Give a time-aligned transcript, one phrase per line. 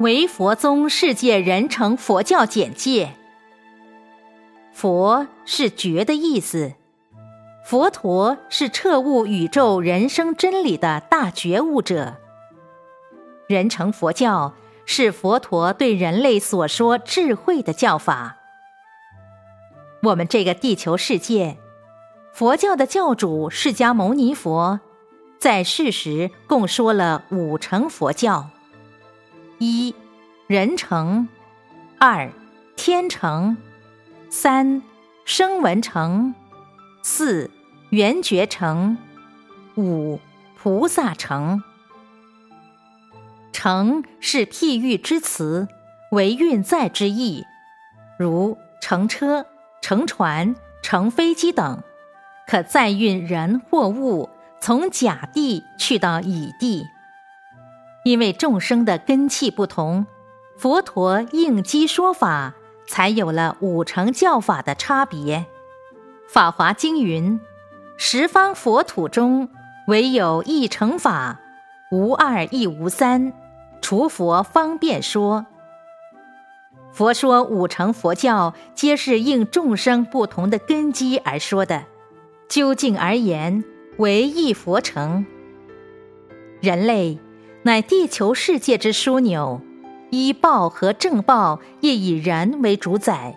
[0.00, 3.14] 唯佛宗世界人成佛教简介。
[4.72, 6.74] 佛是觉的意思，
[7.64, 12.16] 佛陀是彻悟宇宙人生真理的大觉悟者。
[13.48, 14.54] 人成佛教
[14.86, 18.36] 是佛陀对人类所说智慧的教法。
[20.04, 21.56] 我们这个地球世界，
[22.32, 24.78] 佛教的教主释迦牟尼佛
[25.40, 28.48] 在世时共说了五成佛教。
[29.60, 29.92] 一
[30.46, 31.28] 人成，
[31.98, 32.30] 二
[32.76, 33.56] 天成，
[34.30, 34.82] 三
[35.24, 36.32] 声闻成，
[37.02, 37.50] 四
[37.90, 38.96] 缘觉成，
[39.76, 40.20] 五
[40.56, 41.60] 菩萨成。
[43.52, 45.66] 成是譬喻之词，
[46.12, 47.44] 为运载之意，
[48.16, 49.44] 如乘车、
[49.82, 51.82] 乘船、乘飞机等，
[52.46, 56.86] 可载运人或物从甲地去到乙地。
[58.08, 60.06] 因为众生的根器不同，
[60.56, 62.54] 佛陀应机说法，
[62.86, 65.40] 才有了五乘教法的差别。
[66.26, 67.38] 《法华经》云
[67.98, 69.50] ：“十方佛土中，
[69.88, 71.38] 唯有一乘法，
[71.90, 73.34] 无二亦无三，
[73.82, 75.44] 除佛方便说。”
[76.90, 81.84] 佛说五乘佛教，皆是应众生不同的根基而说的。
[82.48, 83.62] 究竟而言，
[83.98, 85.26] 为一佛乘。
[86.62, 87.18] 人类。
[87.68, 89.60] 乃地球世界之枢纽，
[90.08, 93.36] 依报和正报亦以人为主宰，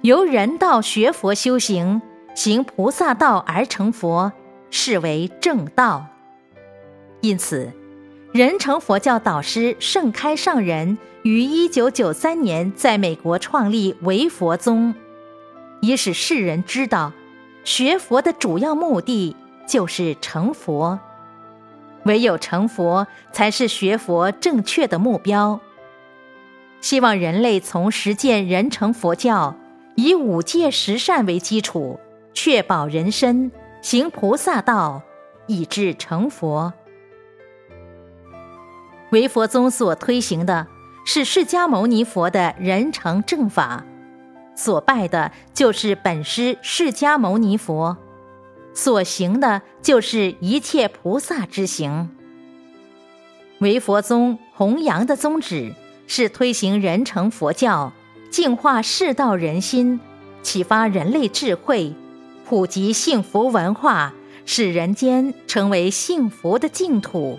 [0.00, 2.00] 由人道学佛修行，
[2.34, 4.32] 行菩萨道而成佛，
[4.70, 6.06] 是为正道。
[7.20, 7.70] 因此，
[8.32, 14.94] 人成佛教导师盛开上人于一九九三年在美国创立唯佛宗，
[15.82, 17.12] 以使世人知道，
[17.64, 19.36] 学佛的主要目的
[19.66, 20.98] 就是成佛。
[22.04, 25.60] 唯有成佛，才是学佛正确的目标。
[26.80, 29.54] 希望人类从实践人成佛教，
[29.94, 32.00] 以五戒十善为基础，
[32.34, 35.02] 确保人身，行菩萨道，
[35.46, 36.72] 以至成佛。
[39.10, 40.66] 唯佛宗所推行的
[41.04, 43.84] 是释迦牟尼佛的人成正法，
[44.56, 47.96] 所拜的就是本师释迦牟尼佛。
[48.74, 52.10] 所行的就是一切菩萨之行。
[53.58, 55.74] 唯佛宗弘扬的宗旨
[56.06, 57.92] 是推行人成佛教，
[58.30, 60.00] 净化世道人心，
[60.42, 61.94] 启发人类智慧，
[62.44, 67.38] 普及幸福文化，使人间成为幸福的净土。